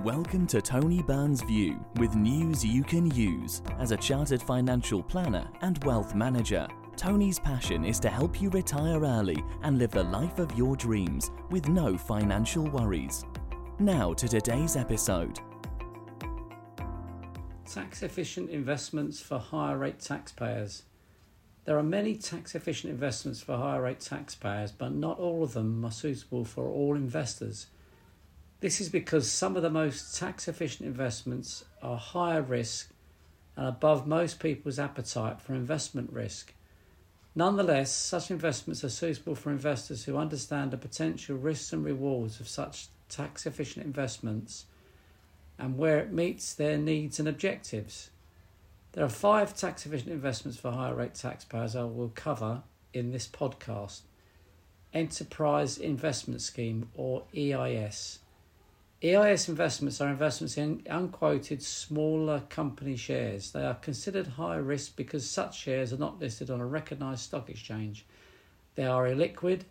[0.00, 3.62] Welcome to Tony Byrne's View with news you can use.
[3.78, 9.04] As a chartered financial planner and wealth manager, Tony's passion is to help you retire
[9.04, 13.24] early and live the life of your dreams with no financial worries.
[13.78, 15.38] Now to today's episode.
[17.70, 20.82] Tax efficient investments for higher rate taxpayers.
[21.64, 25.84] There are many tax efficient investments for higher rate taxpayers, but not all of them
[25.84, 27.68] are suitable for all investors.
[28.62, 32.90] This is because some of the most tax efficient investments are higher risk
[33.56, 36.54] and above most people's appetite for investment risk.
[37.34, 42.46] Nonetheless, such investments are suitable for investors who understand the potential risks and rewards of
[42.46, 44.66] such tax efficient investments
[45.58, 48.10] and where it meets their needs and objectives.
[48.92, 52.62] There are five tax efficient investments for higher rate taxpayers I will cover
[52.94, 54.02] in this podcast
[54.94, 58.20] Enterprise Investment Scheme or EIS.
[59.04, 63.50] EIS investments are investments in unquoted smaller company shares.
[63.50, 67.50] They are considered high risk because such shares are not listed on a recognised stock
[67.50, 68.06] exchange.
[68.76, 69.62] They are illiquid,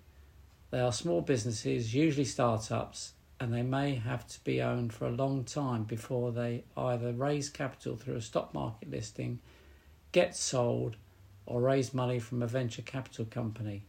[0.69, 5.11] they are small businesses, usually startups, and they may have to be owned for a
[5.11, 9.39] long time before they either raise capital through a stock market listing,
[10.11, 10.97] get sold,
[11.45, 13.85] or raise money from a venture capital company.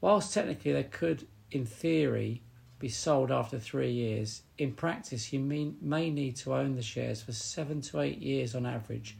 [0.00, 2.42] Whilst technically they could, in theory,
[2.80, 4.42] be sold after three years.
[4.58, 8.54] In practice, you mean, may need to own the shares for seven to eight years
[8.56, 9.16] on average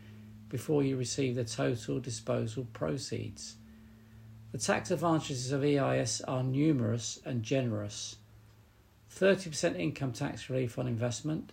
[0.49, 3.57] before you receive the total disposal proceeds.
[4.53, 8.17] The tax advantages of EIS are numerous and generous
[9.15, 11.53] 30% income tax relief on investment.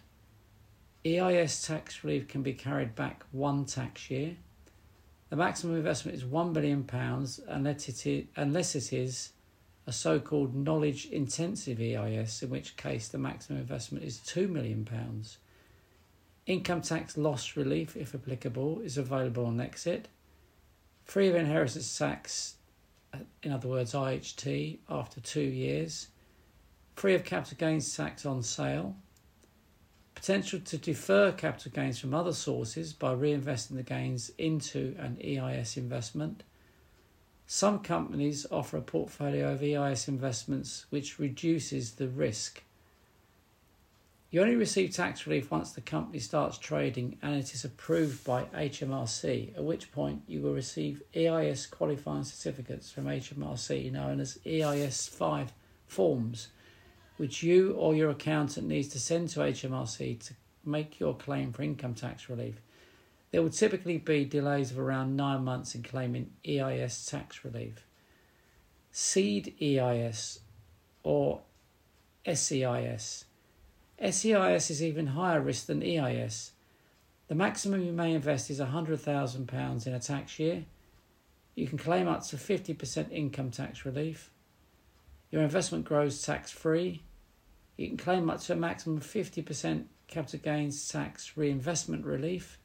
[1.05, 4.38] EIS tax relief can be carried back one tax year.
[5.30, 6.88] The maximum investment is £1 million
[8.38, 9.30] unless it is
[9.88, 14.85] a so called knowledge intensive EIS, in which case the maximum investment is £2 million.
[16.45, 20.09] Income tax loss relief, if applicable, is available on exit.
[21.05, 22.55] Free of inheritance tax,
[23.14, 26.09] uh, in other words, IHT, after two years.
[26.95, 28.97] Free of capital gains tax on sale.
[30.15, 35.77] Potential to defer capital gains from other sources by reinvesting the gains into an EIS
[35.77, 36.43] investment
[37.49, 42.61] some companies offer a portfolio of EIS investments which reduces the risk.
[44.30, 48.43] You only receive tax relief once the company starts trading and it is approved by
[48.53, 55.08] HMRC, at which point you will receive EIS qualifying certificates from HMRC known as EIS
[55.08, 55.53] 5
[55.87, 56.49] forms,
[57.15, 60.33] which you or your accountant needs to send to HMRC to
[60.65, 62.59] make your claim for income tax relief.
[63.37, 67.86] There would typically be delays of around nine months in claiming EIS tax relief.
[68.89, 70.39] Seed EIS
[71.03, 71.42] or
[72.26, 73.26] SEIS.
[74.02, 76.53] SEIS is even higher risk than EIS.
[77.27, 80.65] The maximum you may invest is £100,000 in a tax year.
[81.53, 84.31] You can claim up to 50% income tax relief.
[85.30, 87.03] Your investment grows tax free.
[87.77, 92.58] You can claim up to a maximum of 50% capital gains tax reinvestment relief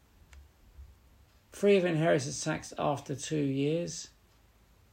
[1.53, 4.09] free of inheritance tax after two years.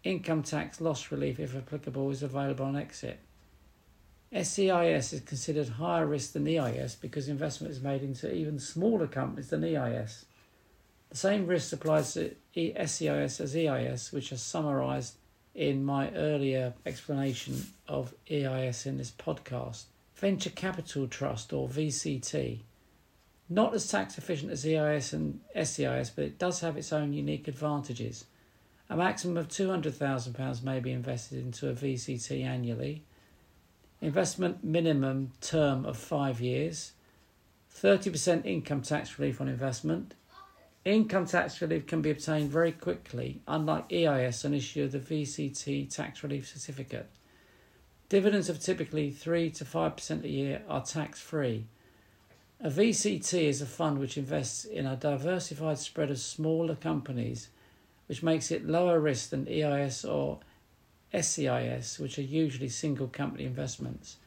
[0.03, 3.19] Income tax loss relief, if applicable, is available on exit.
[4.31, 9.49] SEIS is considered higher risk than EIS because investment is made into even smaller companies
[9.49, 10.25] than EIS.
[11.09, 15.15] The same risk applies to SEIS as EIS, which are summarised
[15.55, 19.85] in my earlier explanation of EIS in this podcast.
[20.13, 22.59] Venture Capital Trust or VCT
[23.49, 27.47] not as tax efficient as EIS and SEIS, but it does have its own unique
[27.47, 28.25] advantages.
[28.89, 33.03] A maximum of £200,000 may be invested into a VCT annually.
[34.01, 36.93] Investment minimum term of five years.
[37.75, 40.13] 30% income tax relief on investment.
[40.85, 45.93] Income tax relief can be obtained very quickly, unlike EIS on issue of the VCT
[45.93, 47.09] tax relief certificate.
[48.09, 51.65] Dividends of typically 3 to 5% a year are tax free
[52.61, 57.49] a VCT is a fund which invests in a diversified spread of smaller companies,
[58.07, 60.39] which makes it lower risk than EIS or
[61.13, 64.17] SEIS, which are usually single company investments.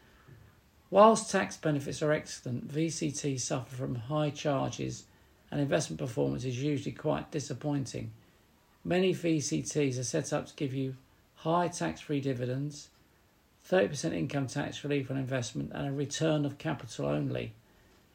[0.91, 5.05] Whilst tax benefits are excellent, VCTs suffer from high charges
[5.51, 8.13] and investment performance is usually quite disappointing.
[8.83, 10.97] Many VCTs are set up to give you
[11.37, 12.89] high tax free dividends,
[13.71, 17.53] 30% income tax relief on investment, and a return of capital only.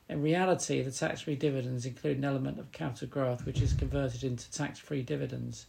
[0.09, 4.23] In reality, the tax free dividends include an element of capital growth which is converted
[4.23, 5.65] into tax free dividends.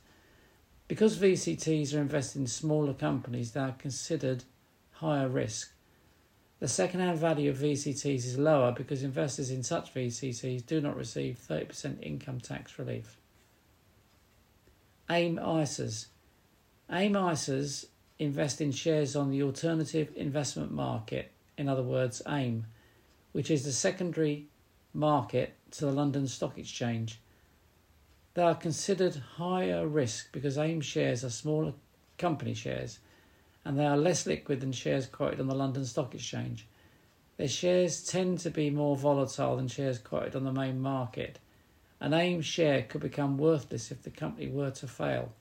[0.86, 4.44] Because VCTs are invested in smaller companies, they are considered
[4.92, 5.72] higher risk.
[6.60, 10.96] The second hand value of VCTs is lower because investors in such VCTs do not
[10.96, 13.16] receive 30% income tax relief.
[15.10, 16.06] AIM ISAs.
[16.90, 17.86] AIM ISAs
[18.18, 22.66] invest in shares on the alternative investment market, in other words, AIM,
[23.32, 24.48] which is the secondary
[24.92, 27.20] market to the London Stock Exchange.
[28.34, 31.74] They are considered higher risk because AIM shares are smaller
[32.16, 32.98] company shares
[33.64, 36.66] and they are less liquid than shares quoted on the London Stock Exchange.
[37.36, 41.38] Their shares tend to be more volatile than shares quoted on the main market.
[42.00, 45.32] An AIM share could become worthless if the company were to fail.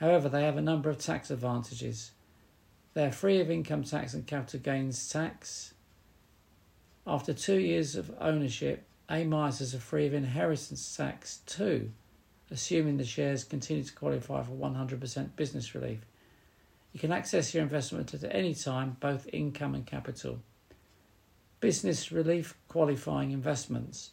[0.00, 2.12] However, they have a number of tax advantages.
[2.94, 5.74] They are free of income tax and capital gains tax.
[7.10, 11.90] After two years of ownership, AIM ISAs are free of inheritance tax too,
[12.50, 16.00] assuming the shares continue to qualify for 100% business relief.
[16.92, 20.40] You can access your investment at any time, both income and capital.
[21.60, 24.10] Business relief qualifying investments.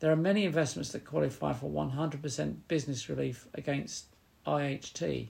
[0.00, 4.06] There are many investments that qualify for 100% business relief against
[4.46, 5.28] IHT.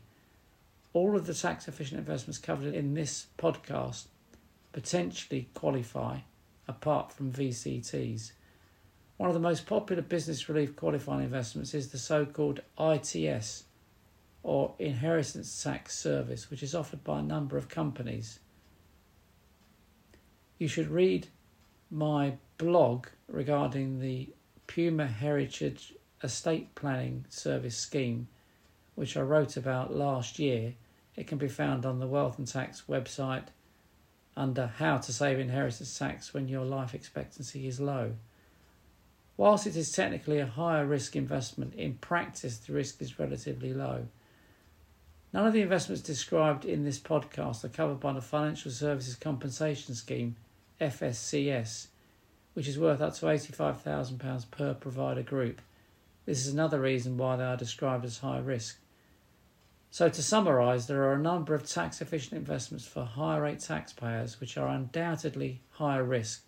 [0.93, 4.05] All of the tax efficient investments covered in this podcast
[4.73, 6.21] potentially qualify
[6.69, 8.33] apart from VCTs.
[9.17, 13.65] One of the most popular business relief qualifying investments is the so called ITS
[14.43, 18.41] or inheritance tax service, which is offered by a number of companies.
[20.59, 21.29] You should read
[21.91, 24.31] my blog regarding the
[24.67, 28.29] Puma Heritage Estate Planning Service Scheme,
[28.95, 30.75] which I wrote about last year.
[31.17, 33.49] It can be found on the Wealth and Tax website
[34.37, 38.15] under How to Save Inheritance Tax When Your Life Expectancy is Low.
[39.37, 44.07] Whilst it is technically a higher risk investment, in practice the risk is relatively low.
[45.33, 49.95] None of the investments described in this podcast are covered by the Financial Services Compensation
[49.95, 50.37] Scheme,
[50.81, 51.87] FSCS,
[52.55, 55.63] which is worth up to £85,000 per provider group.
[56.27, 58.79] This is another reason why they are described as high risk.
[59.93, 64.41] So, to summarise, there are a number of tax efficient investments for higher rate taxpayers
[64.41, 66.45] which are undoubtedly higher risk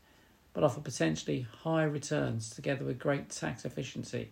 [0.55, 4.31] but offer potentially high returns together with great tax efficiency.